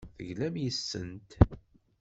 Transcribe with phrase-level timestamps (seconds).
[0.17, 1.29] Teglam yes-sent.